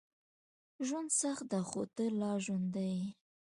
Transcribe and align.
ژوند 0.87 1.09
سخت 1.21 1.43
ده، 1.51 1.59
خو 1.69 1.81
ته 1.95 2.03
لا 2.19 2.31
ژوندی 2.45 2.89
یې. 2.99 3.07